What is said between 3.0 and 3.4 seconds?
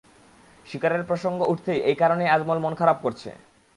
করেছে।